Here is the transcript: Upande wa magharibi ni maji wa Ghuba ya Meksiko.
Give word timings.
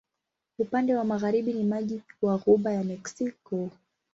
Upande 0.59 0.95
wa 0.95 1.03
magharibi 1.03 1.53
ni 1.53 1.63
maji 1.63 2.01
wa 2.21 2.37
Ghuba 2.37 2.73
ya 2.73 2.83
Meksiko. 2.83 3.69